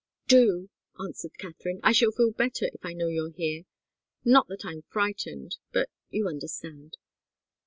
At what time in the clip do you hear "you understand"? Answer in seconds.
6.09-6.97